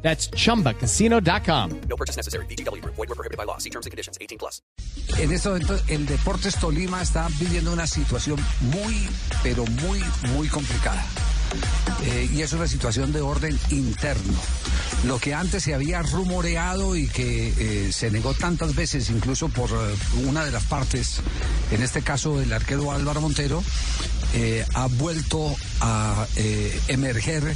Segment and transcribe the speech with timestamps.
[0.00, 1.80] That's chumbacasino.com.
[1.88, 2.46] No purchase necessary.
[2.46, 2.82] BGW.
[2.84, 3.58] Void were prohibited by law.
[3.58, 4.16] See terms and conditions.
[4.20, 4.62] 18 plus.
[5.18, 9.08] En este momento el Deportes Tolima está viviendo una situación muy,
[9.42, 10.00] pero muy,
[10.34, 11.04] muy complicada.
[12.04, 14.38] Eh, y es una situación de orden interno.
[15.04, 19.70] Lo que antes se había rumoreado y que eh, se negó tantas veces, incluso por
[19.70, 19.94] eh,
[20.26, 21.20] una de las partes,
[21.70, 23.62] en este caso el arquero Álvaro Montero,
[24.34, 27.54] eh, ha vuelto a eh, emerger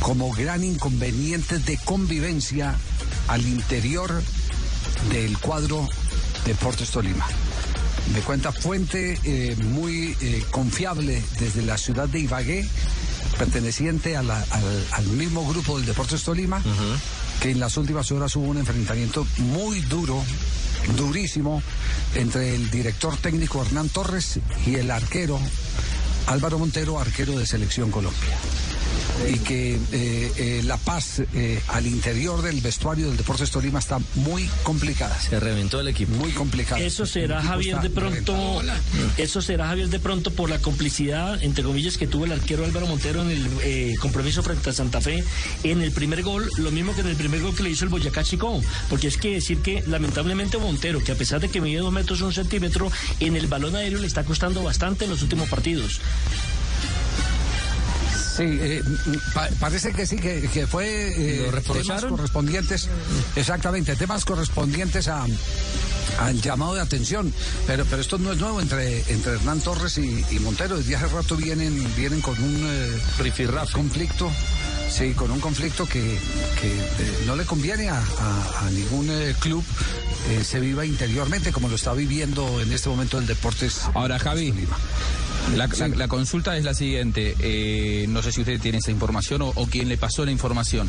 [0.00, 2.74] como gran inconveniente de convivencia
[3.28, 4.22] al interior
[5.10, 5.86] del cuadro
[6.44, 7.26] Deportes Tolima.
[8.14, 10.16] Me cuenta fuente eh, muy
[10.50, 12.66] confiable desde la ciudad de Ibagué,
[13.38, 16.62] perteneciente a la- al, al mismo grupo del Deportes Tolima,
[17.40, 20.22] que en las últimas horas hubo un enfrentamiento muy duro,
[20.96, 21.62] durísimo,
[22.14, 25.38] entre el director técnico Hernán Torres y el arquero
[26.30, 28.38] Álvaro Montero, arquero de Selección Colombia.
[29.28, 33.98] Y que eh, eh, la paz eh, al interior del vestuario del Deportes Tolima está
[34.16, 35.18] muy complicada.
[35.20, 36.14] Se reventó el equipo.
[36.14, 36.80] Muy complicada.
[36.80, 38.62] Eso será Javier de pronto,
[39.16, 40.90] eso será Javier de pronto por la complicidad
[41.42, 45.00] entre comillas que tuvo el arquero Álvaro Montero en el eh, compromiso frente a Santa
[45.00, 45.24] Fe
[45.64, 47.90] en el primer gol, lo mismo que en el primer gol que le hizo el
[47.90, 51.78] Boyacá Chico, porque es que decir que lamentablemente Montero, que a pesar de que mide
[51.78, 55.48] dos metros un centímetro, en el balón aéreo le está costando bastante en los últimos
[55.48, 56.00] partidos.
[58.40, 58.82] Sí, eh,
[59.34, 62.88] pa- parece que sí, que, que fue eh, ¿Lo temas correspondientes,
[63.36, 65.26] exactamente, temas correspondientes a
[66.18, 67.32] al llamado de atención,
[67.66, 71.08] pero pero esto no es nuevo entre entre Hernán Torres y, y Montero, desde hace
[71.08, 72.98] rato vienen vienen con un eh,
[73.72, 74.30] conflicto,
[74.90, 76.00] sí, con un conflicto que,
[76.60, 79.62] que, eh, no le conviene a, a- a ningún eh, club
[80.30, 83.82] eh, se viva interiormente como lo está viviendo en este momento el Deportes.
[83.94, 84.54] Ahora, Javi.
[85.56, 87.34] La, la- la consulta es la siguiente.
[87.40, 90.88] eh, no sé si usted tiene esa información o, o quién le pasó la información.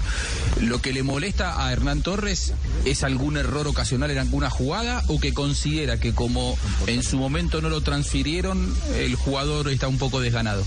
[0.61, 2.53] ¿Lo que le molesta a Hernán Torres
[2.85, 6.57] es algún error ocasional en alguna jugada o que considera que como
[6.87, 10.63] en su momento no lo transfirieron, el jugador está un poco desganado?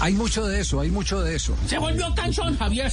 [0.00, 1.56] Hay mucho de eso, hay mucho de eso.
[1.68, 2.90] Se volvió cansón, Javier.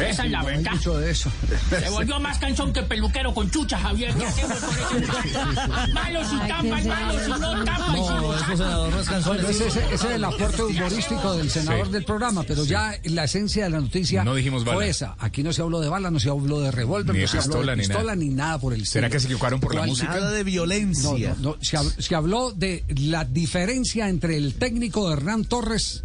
[0.00, 0.72] Esa es la verdad.
[0.72, 1.30] mucho de eso.
[1.70, 4.14] Se volvió más cansón que peluquero con chucha, Javier.
[4.14, 7.86] ¿Qué hacemos con ese Malo si tapa, malo si no tapa.
[7.88, 8.56] No, eso saca.
[8.56, 9.34] senador no es cansón.
[9.36, 13.70] Bueno, ese, es el aporte humorístico del senador del programa, pero ya la esencia de
[13.70, 14.76] la noticia No dijimos bala.
[14.76, 15.16] fue esa.
[15.18, 17.38] Aquí no se habló de bala, no se habló de revólver, Ni no de se
[17.38, 18.16] habló pistola, de ni pistola, nada.
[18.16, 20.08] ni nada por el ¿Será que se equivocaron por la música?
[20.12, 21.34] Nada de No, violencia.
[21.40, 21.56] no, no.
[21.60, 26.04] Se, se habló de la diferencia entre el técnico Hernán Torres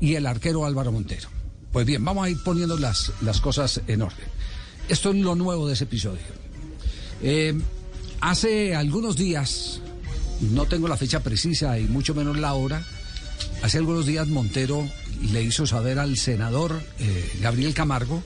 [0.00, 1.28] y el arquero Álvaro Montero.
[1.72, 4.26] Pues bien, vamos a ir poniendo las, las cosas en orden.
[4.88, 6.20] Esto es lo nuevo de ese episodio.
[7.22, 7.58] Eh,
[8.20, 9.80] hace algunos días,
[10.40, 12.84] no tengo la fecha precisa y mucho menos la hora,
[13.62, 14.86] hace algunos días Montero
[15.32, 18.22] le hizo saber al senador eh, Gabriel Camargo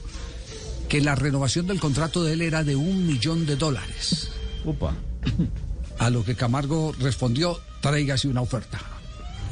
[0.89, 4.28] que la renovación del contrato de él era de un millón de dólares.
[4.65, 4.95] Upa.
[5.99, 8.78] A lo que Camargo respondió, tráigase una oferta.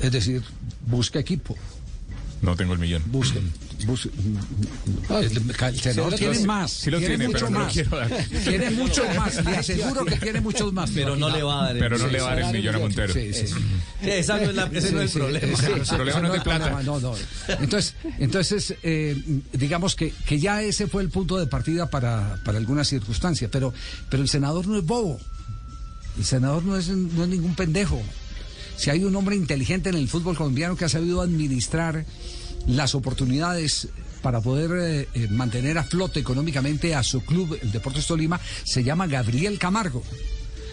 [0.00, 0.42] Es decir,
[0.86, 1.56] busque equipo,
[2.42, 3.02] No tengo el millón.
[3.06, 3.40] busque.
[5.08, 5.30] No, el
[5.80, 7.72] senador Sí, tiene sí, más, sí lo tiene tiene, mucho no más.
[7.72, 8.10] quiero dar.
[8.44, 10.90] Tiene mucho más, le aseguro que tiene muchos más.
[10.90, 11.76] Pero no le va a dar.
[11.76, 13.12] el Pero no le va a dar el millón a Montero.
[13.12, 13.46] Sí, sí.
[13.46, 13.54] Sí,
[14.10, 15.56] esa no es la- ese no es el sí, problema.
[15.58, 16.82] sí, El problema no es de plata.
[16.82, 17.14] no, no.
[17.60, 19.20] Entonces, entonces eh,
[19.52, 23.74] digamos que, que ya ese fue el punto de partida para, para algunas circunstancias, pero,
[24.08, 25.20] pero el senador no es bobo.
[26.16, 28.00] El senador no es, no es ningún pendejo.
[28.76, 32.04] Si hay un hombre inteligente en el fútbol colombiano que ha sabido administrar
[32.66, 33.88] las oportunidades
[34.22, 38.82] para poder eh, eh, mantener a flote económicamente a su club, el Deportes Tolima, se
[38.82, 40.02] llama Gabriel Camargo.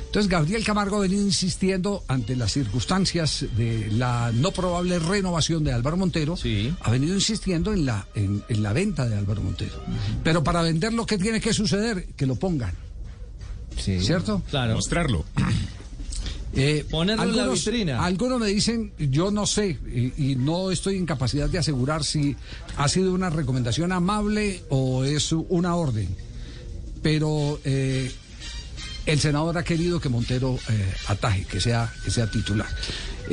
[0.05, 5.71] Entonces Gabriel Camargo ha venido insistiendo ante las circunstancias de la no probable renovación de
[5.71, 6.73] Álvaro Montero, Sí.
[6.81, 9.81] ha venido insistiendo en la, en, en la venta de Álvaro Montero.
[10.23, 12.73] Pero para vender lo que tiene que suceder, que lo pongan.
[13.77, 14.01] Sí.
[14.01, 14.41] ¿Cierto?
[14.49, 14.75] Claro.
[14.75, 15.25] Mostrarlo.
[16.53, 18.03] Eh, Ponerlo en la vitrina.
[18.03, 22.35] Algunos me dicen, yo no sé, y, y no estoy en capacidad de asegurar si
[22.77, 26.09] ha sido una recomendación amable o es una orden.
[27.01, 28.11] Pero eh,
[29.05, 32.67] el senador ha querido que Montero eh, ataje, que sea, que sea titular.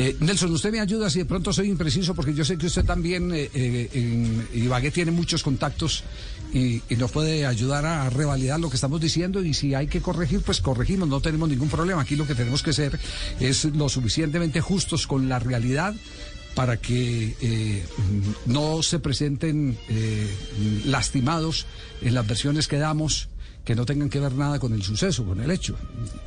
[0.01, 2.85] Eh, Nelson, usted me ayuda si de pronto soy impreciso, porque yo sé que usted
[2.85, 6.05] también, eh, eh, en Ibagué, tiene muchos contactos
[6.55, 10.41] y, nos puede ayudar a revalidar lo que estamos diciendo y si hay que corregir,
[10.43, 12.03] pues corregimos, no tenemos ningún problema.
[12.03, 12.97] Aquí lo que tenemos que ser
[13.41, 15.97] es lo suficientemente justos con la realidad
[16.55, 17.85] para que eh,
[18.47, 19.77] no se presenten
[20.85, 21.67] lastimados
[22.03, 23.29] en las versiones que damos
[23.69, 25.77] que no tengan que ver nada con el suceso, con el hecho.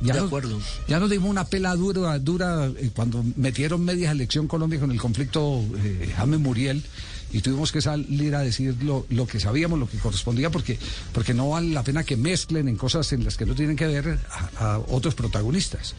[0.00, 0.60] Ya De nos- acuerdo.
[0.86, 5.00] ya nos dimos una pela dura, dura eh, cuando metieron media elección Colombia con el
[5.00, 6.84] conflicto eh, James Muriel
[7.32, 10.78] y tuvimos que salir a decir lo, lo que sabíamos, lo que correspondía, porque,
[11.12, 13.88] porque no vale la pena que mezclen en cosas en las que no tienen que
[13.88, 14.20] ver
[14.60, 15.94] a, a otros protagonistas.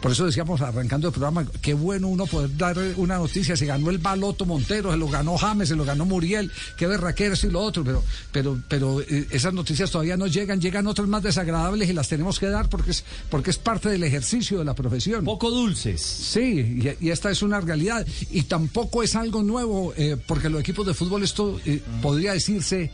[0.00, 3.90] Por eso decíamos arrancando el programa, qué bueno uno poder dar una noticia, se ganó
[3.90, 7.60] el baloto Montero, se lo ganó James, se lo ganó Muriel, qué berraquera y lo
[7.60, 11.92] otro, pero, pero, pero eh, esas noticias todavía no llegan, llegan otras más desagradables y
[11.92, 15.24] las tenemos que dar porque es, porque es parte del ejercicio de la profesión.
[15.24, 16.00] Poco dulces.
[16.00, 18.06] Sí, y, y esta es una realidad.
[18.30, 22.90] Y tampoco es algo nuevo, eh, porque los equipos de fútbol esto eh, podría decirse,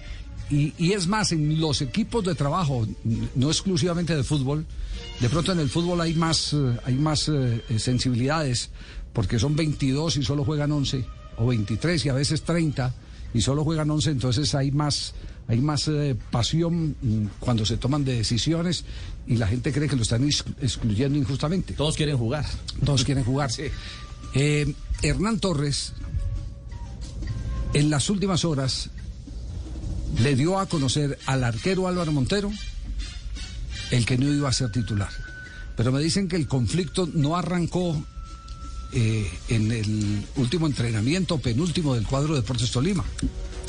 [0.52, 2.86] y, y es más, en los equipos de trabajo,
[3.34, 4.66] no exclusivamente de fútbol,
[5.20, 8.70] de pronto en el fútbol hay más, eh, hay más eh, sensibilidades,
[9.12, 11.04] porque son 22 y solo juegan 11,
[11.38, 12.94] o 23 y a veces 30
[13.34, 15.14] y solo juegan 11, entonces hay más...
[15.48, 18.84] Hay más eh, pasión mm, cuando se toman de decisiones
[19.26, 21.74] y la gente cree que lo están ex- excluyendo injustamente.
[21.74, 22.46] Todos quieren jugar.
[22.84, 23.50] Todos quieren jugar.
[24.34, 24.72] Eh,
[25.02, 25.92] Hernán Torres,
[27.74, 28.88] en las últimas horas,
[30.20, 32.50] le dio a conocer al arquero Álvaro Montero
[33.90, 35.10] el que no iba a ser titular.
[35.76, 38.02] Pero me dicen que el conflicto no arrancó
[38.92, 43.04] eh, en el último entrenamiento, penúltimo del cuadro de Deportes Tolima.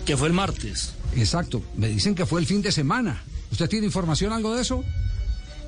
[0.05, 0.93] Que fue el martes.
[1.15, 1.63] Exacto.
[1.77, 3.23] Me dicen que fue el fin de semana.
[3.51, 4.83] ¿Usted tiene información algo de eso?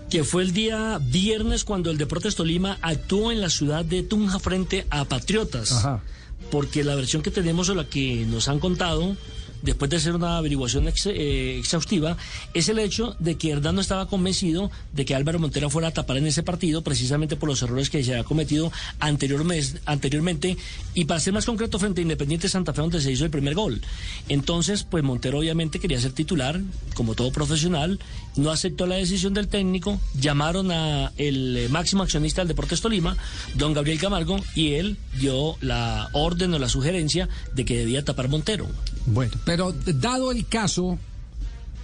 [0.09, 4.39] que fue el día viernes cuando el Deportes Tolima actuó en la ciudad de Tunja
[4.39, 5.71] frente a Patriotas.
[5.71, 6.03] Ajá.
[6.51, 9.17] Porque la versión que tenemos o la que nos han contado,
[9.65, 12.15] después de hacer una averiguación eh, exhaustiva,
[12.53, 15.91] es el hecho de que Hernán no estaba convencido de que Álvaro Montero fuera a
[15.91, 20.57] tapar en ese partido, precisamente por los errores que se había cometido anterior mes- anteriormente,
[20.93, 23.55] y para ser más concreto, frente a Independiente Santa Fe, donde se hizo el primer
[23.55, 23.81] gol.
[24.29, 26.61] Entonces, pues Montero obviamente quería ser titular,
[26.93, 27.99] como todo profesional,
[28.35, 33.17] no aceptó la decisión del técnico, llamaron a el eh, máximo accionista del Deportes Tolima,
[33.55, 38.27] don Gabriel Camargo, y él dio la orden o la sugerencia de que debía tapar
[38.27, 38.67] Montero.
[39.07, 40.97] Bueno, pero dado el caso,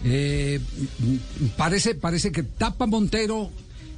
[0.04, 0.60] eh,
[1.58, 3.50] parece, parece que tapa Montero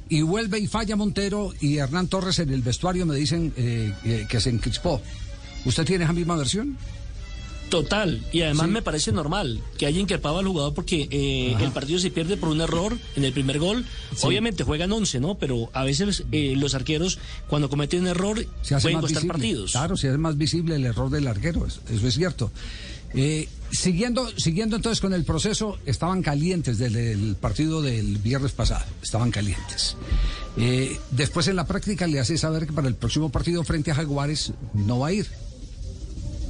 [0.08, 4.26] y vuelve y falla Montero y Hernán Torres en el vestuario me dicen eh, eh,
[4.28, 5.00] que se encrispó.
[5.64, 6.76] ¿Usted tiene esa misma versión?
[7.70, 8.72] Total, y además Sí.
[8.72, 12.50] me parece normal que haya increpado al jugador porque eh, el partido se pierde por
[12.50, 13.84] un error en el primer gol.
[14.22, 15.36] Obviamente juegan 11, ¿no?
[15.36, 17.18] Pero a veces eh, los arqueros,
[17.48, 19.28] cuando cometen un error, Se pueden más costar visible.
[19.28, 19.72] partidos.
[19.72, 22.52] Claro, se hace más visible el error del arquero, es- eso es cierto.
[23.14, 28.84] Eh, siguiendo, siguiendo entonces con el proceso, estaban calientes desde el partido del viernes pasado,
[29.02, 29.96] estaban calientes.
[30.56, 33.94] Eh, después en la práctica le hace saber que para el próximo partido frente a
[33.94, 35.26] Jaguares no va a ir.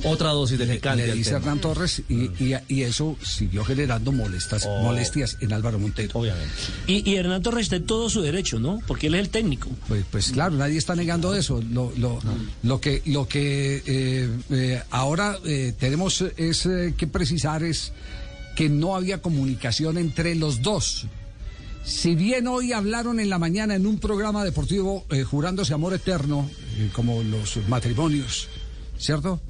[0.05, 0.81] Otra dosis de le
[1.11, 1.31] al dice.
[1.35, 4.83] Hernán Torres y, y- y eso siguió generando molestas, Oh.
[4.83, 6.11] molestias en Álvaro Montero.
[6.19, 6.53] Obviamente.
[6.87, 8.81] Y, y Hernán Torres está en todo su derecho, ¿no?
[8.87, 9.71] Porque él es el técnico.
[9.89, 11.63] Pues, pues claro, nadie está negando eso.
[11.73, 12.19] Lo, lo,
[12.63, 17.93] lo que, lo que eh, eh, ahora eh, tenemos es eh, que precisar es
[18.57, 21.07] que no había comunicación entre los dos.
[21.85, 26.49] Si bien hoy hablaron en la mañana en un programa deportivo eh, jurándose amor eterno,
[26.79, 28.49] eh, como los matrimonios,
[28.99, 29.41] ¿cierto?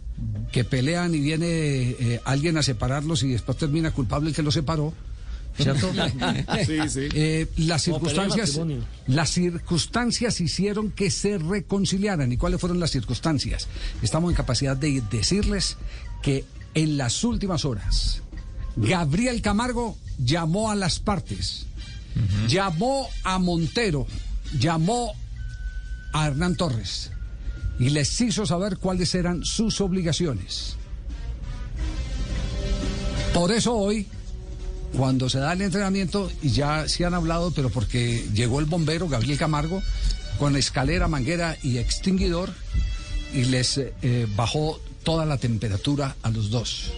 [0.53, 4.55] Que pelean y viene eh, alguien a separarlos y después termina culpable el que los
[4.55, 4.93] separó,
[5.57, 5.91] ¿cierto?
[6.67, 7.09] Sí, sí.
[7.15, 8.61] Eh, las circunstancias,
[9.07, 12.31] las circunstancias hicieron que se reconciliaran.
[12.31, 13.69] ¿Y cuáles fueron las circunstancias?
[14.03, 15.77] Estamos en capacidad de decirles
[16.23, 18.23] que en las últimas horas
[18.77, 21.67] Gabriel Camargo llamó a las partes,
[22.49, 24.07] llamó a Montero,
[24.59, 25.13] llamó
[26.13, 27.11] a Hernán Torres
[27.79, 30.77] y les hizo saber cuáles eran sus obligaciones.
[33.33, 34.07] Por eso hoy
[34.97, 39.09] cuando se da el entrenamiento, y ya se han hablado, pero porque llegó el bombero
[39.09, 39.83] Gabriel Camargo
[40.39, 42.51] con escalera, manguera y extinguidor
[43.33, 46.93] y les eh, bajó toda la temperatura a los dos.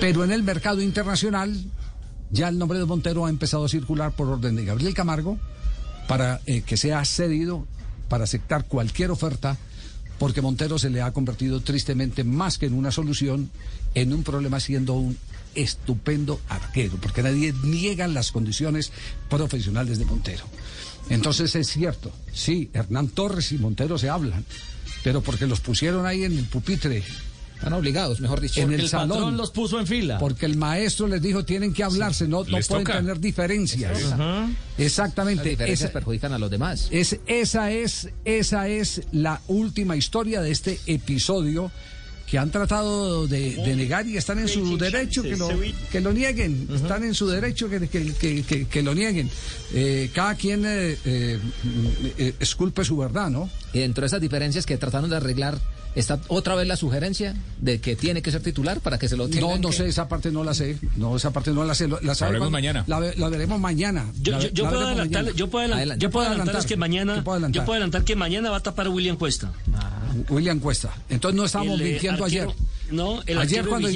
[0.00, 1.54] Pero en el mercado internacional,
[2.30, 5.38] ya el nombre de Montero ha empezado a circular por orden de Gabriel Camargo
[6.08, 7.66] para eh, que sea cedido,
[8.10, 9.56] para aceptar cualquier oferta,
[10.18, 13.50] porque Montero se le ha convertido tristemente más que en una solución,
[13.94, 15.16] en un problema siendo un
[15.54, 18.92] estupendo arquero, porque nadie niega las condiciones
[19.30, 20.44] profesionales de Montero.
[21.08, 24.44] Entonces es cierto, sí, Hernán Torres y Montero se hablan,
[25.02, 27.02] pero porque los pusieron ahí en el pupitre
[27.60, 28.60] Están obligados, mejor dicho.
[28.62, 29.10] en el, el salón.
[29.18, 30.18] patrón los puso en fila.
[30.18, 32.94] Porque el maestro les dijo tienen que hablarse, no, no pueden toca.
[32.96, 34.02] tener diferencias.
[34.16, 34.48] Las
[34.78, 35.50] Exactamente.
[35.50, 36.88] diferencias Esa, perjudican a los demás.
[36.90, 41.70] es, esa, es, esa es la última historia de este episodio
[42.26, 45.48] que han tratado de, de negar y están en su derecho que lo,
[45.90, 46.68] que lo nieguen.
[46.72, 49.28] Están en su derecho que, que, que- que- que lo nieguen.
[49.74, 51.38] Eh, cada quien eh, eh,
[52.18, 53.50] eh, esculpe su verdad, ¿no?
[53.72, 55.58] Y dentro de esas diferencias que trataron de arreglar,
[55.94, 59.28] está otra vez la sugerencia de que tiene que ser titular para que se lo
[59.28, 60.78] No, no que- sé, esa parte no la sé.
[60.96, 61.88] No, esa parte no la sé.
[61.88, 62.84] La, sabe cuando- mañana.
[62.86, 64.06] La, ve- la veremos mañana.
[64.20, 65.36] Yo, puedo veremos adelantar, mañana.
[65.36, 67.24] yo puedo adelantar, yo puedo ¿Qué puede adelantarles que mañana, yo
[67.64, 69.52] puedo adelantar que mañana va a tapar a William Cuesta.
[70.28, 70.92] William Cuesta.
[71.08, 72.56] Entonces no estábamos eh, mintiendo arquero- ayer.
[72.90, 73.88] No, el Ayer cuando,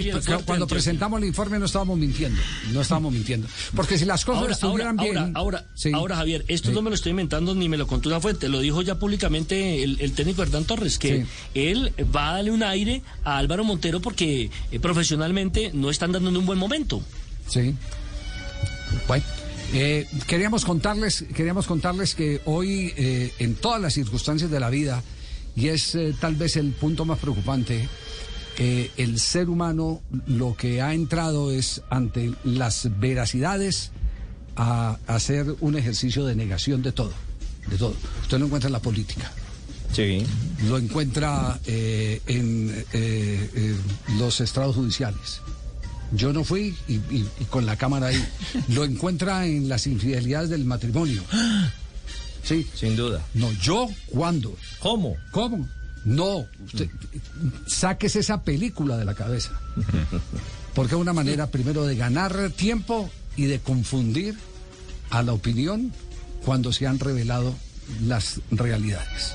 [0.44, 2.40] cuando presentamos el informe no estábamos mintiendo.
[2.72, 3.48] No estábamos mintiendo.
[3.74, 5.16] Porque si las cosas Ahora, ahora, estuvieran bien.
[5.18, 5.90] ahora, ahora, Sí.
[5.92, 6.74] ahora, Javier, esto Sí.
[6.74, 9.82] no me lo estoy inventando ni me lo contó una fuente, lo dijo ya públicamente
[9.82, 11.26] el, el técnico Hernán Torres, que Sí.
[11.54, 16.30] él va a darle un aire a Álvaro Montero porque eh, profesionalmente no están dando
[16.30, 17.02] en un buen momento.
[17.48, 17.74] Sí.
[19.08, 19.24] Bueno.
[19.72, 25.02] eh, queríamos contarles, queríamos contarles que hoy, eh, en todas las circunstancias de la vida,
[25.56, 27.88] y es eh, tal vez el punto más preocupante,
[28.58, 33.90] eh, el ser humano lo que ha entrado es ante las veracidades
[34.56, 37.12] a hacer un ejercicio de negación de todo,
[37.68, 37.94] de todo.
[38.22, 39.30] Usted lo encuentra en la política.
[39.92, 40.26] Sí.
[40.66, 43.76] lo encuentra eh, en eh,
[44.18, 45.40] los estrados judiciales.
[46.12, 48.24] Yo no fui y, y- y con la cámara ahí.
[48.68, 51.22] Lo encuentra en las infidelidades del matrimonio.
[52.42, 52.66] Sí.
[52.74, 53.24] Sin duda.
[53.32, 54.54] No, yo, ¿cuándo?
[54.80, 55.16] ¿Cómo?
[55.30, 55.66] ¿Cómo?
[56.04, 56.46] No,
[57.66, 59.58] sáquese esa película de la cabeza.
[60.74, 64.36] Porque es una manera primero de ganar tiempo y de confundir
[65.10, 65.92] a la opinión
[66.44, 67.54] cuando se han revelado
[68.06, 69.34] las realidades.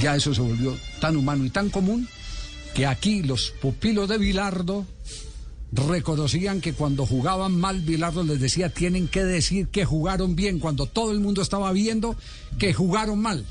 [0.00, 2.08] Ya eso se volvió tan humano y tan común
[2.74, 4.86] que aquí los pupilos de Bilardo
[5.72, 10.86] reconocían que cuando jugaban mal, Bilardo les decía, tienen que decir que jugaron bien, cuando
[10.86, 12.16] todo el mundo estaba viendo
[12.58, 13.44] que jugaron mal.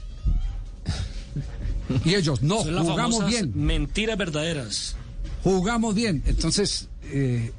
[2.04, 4.96] Y ellos, no, Son jugamos bien, mentiras verdaderas.
[5.44, 6.22] jugamos bien.
[6.26, 7.52] Entonces, eh,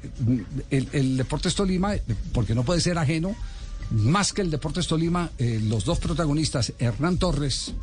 [0.69, 1.93] el, el Deportes Tolima,
[2.33, 3.35] porque no puede ser ajeno,
[3.91, 7.73] más que el Deportes Tolima, eh, los dos protagonistas, Hernán Torres,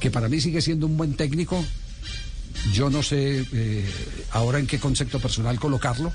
[0.00, 1.64] que para mí sigue siendo un buen técnico,
[2.72, 3.84] yo no sé eh,
[4.32, 6.12] ahora en qué concepto personal colocarlo,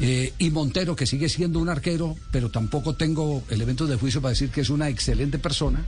[0.00, 4.30] eh, y Montero, que sigue siendo un arquero, pero tampoco tengo elementos de juicio para
[4.30, 5.84] decir que es una excelente persona,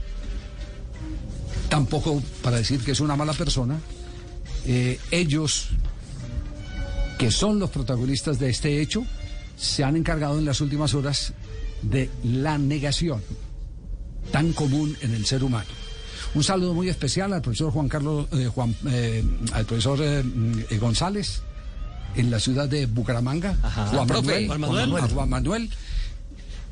[1.71, 3.79] tampoco para decir que es una mala persona.
[4.65, 5.69] Eh, ellos,
[7.17, 9.05] que son los protagonistas de este hecho,
[9.57, 11.33] se han encargado en las últimas horas
[11.81, 13.21] de la negación
[14.33, 15.69] tan común en el ser humano.
[16.35, 19.23] Un saludo muy especial al profesor Juan Carlos, eh, Juan, eh,
[19.53, 21.41] al profesor mm, González
[22.15, 23.55] en la ciudad de Bucaramanga,
[23.91, 25.03] Juan, profe, Manuel, Juan Manuel.
[25.03, 25.69] a Juan Manuel,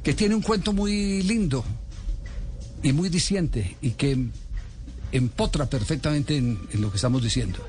[0.04, 1.64] que tiene un cuento muy lindo
[2.84, 4.30] y muy diciente y que
[5.12, 7.60] empotra perfectamente en, en lo que estamos diciendo.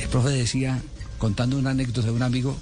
[0.00, 0.80] El profe decía,
[1.18, 2.56] contando una anécdota de un amigo,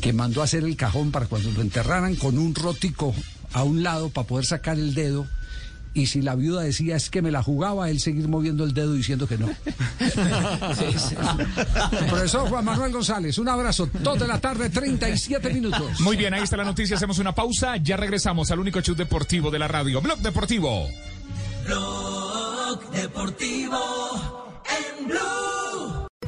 [0.00, 3.14] que mandó a hacer el cajón para cuando lo enterraran con un rótico
[3.52, 5.26] a un lado para poder sacar el dedo.
[5.92, 8.92] Y si la viuda decía es que me la jugaba, él seguir moviendo el dedo
[8.92, 9.48] diciendo que no.
[12.08, 13.86] Profesor Juan Manuel González, un abrazo.
[13.86, 15.98] De la tarde, 37 minutos.
[16.00, 16.94] Muy bien, ahí está la noticia.
[16.96, 17.76] Hacemos una pausa.
[17.78, 20.00] Ya regresamos al único show deportivo de la radio.
[20.00, 20.86] Blog Deportivo.
[23.12, 23.76] Deportivo
[24.64, 25.39] en Blue.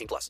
[0.00, 0.28] 18 plus.